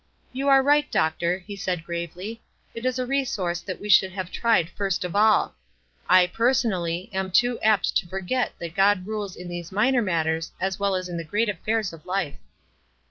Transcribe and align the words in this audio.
"You 0.33 0.47
are 0.47 0.63
right, 0.63 0.91
doctor, 0.91 1.41
5' 1.41 1.45
he 1.45 1.55
said, 1.55 1.83
gravely. 1.83 2.41
"It 2.73 2.87
is 2.87 2.97
a 2.97 3.05
resource 3.05 3.61
that 3.61 3.79
we 3.79 3.87
should 3.87 4.11
have 4.13 4.31
tried 4.31 4.71
6rst 4.75 5.03
of 5.03 5.15
all. 5.15 5.53
I, 6.09 6.25
personally, 6.25 7.11
am 7.13 7.29
too 7.29 7.59
apt 7.59 7.95
to 7.97 8.07
forget 8.07 8.53
that 8.57 8.73
God 8.73 9.05
rules 9.05 9.35
in 9.35 9.47
these 9.47 9.71
minor 9.71 10.01
matters 10.01 10.53
as 10.59 10.79
well 10.79 10.95
as 10.95 11.07
in 11.07 11.17
the 11.17 11.23
great 11.23 11.49
affairs 11.49 11.93
of 11.93 12.07
life." 12.07 12.39